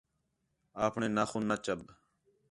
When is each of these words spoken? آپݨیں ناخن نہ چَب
آپݨیں 0.85 1.11
ناخن 1.17 1.41
نہ 1.49 1.55
چَب 1.65 1.79